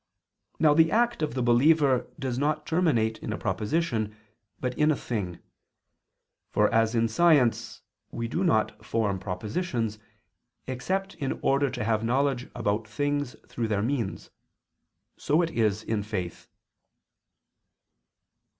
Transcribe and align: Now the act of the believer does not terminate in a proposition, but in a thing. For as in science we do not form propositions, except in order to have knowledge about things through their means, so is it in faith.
Now 0.57 0.73
the 0.73 0.91
act 0.91 1.21
of 1.21 1.35
the 1.35 1.43
believer 1.43 2.07
does 2.17 2.39
not 2.39 2.65
terminate 2.65 3.19
in 3.19 3.31
a 3.31 3.37
proposition, 3.37 4.15
but 4.59 4.75
in 4.75 4.89
a 4.89 4.95
thing. 4.95 5.37
For 6.49 6.73
as 6.73 6.95
in 6.95 7.07
science 7.07 7.83
we 8.09 8.27
do 8.27 8.43
not 8.43 8.83
form 8.83 9.19
propositions, 9.19 9.99
except 10.65 11.13
in 11.13 11.33
order 11.43 11.69
to 11.69 11.83
have 11.83 12.03
knowledge 12.03 12.49
about 12.55 12.87
things 12.87 13.35
through 13.47 13.67
their 13.67 13.83
means, 13.83 14.31
so 15.17 15.43
is 15.43 15.83
it 15.83 15.87
in 15.87 16.01
faith. 16.01 16.47